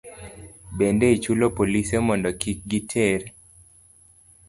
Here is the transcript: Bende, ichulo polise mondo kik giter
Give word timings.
Bende, 0.77 1.05
ichulo 1.15 1.45
polise 1.57 1.95
mondo 2.07 2.29
kik 2.41 2.59
giter 2.69 3.21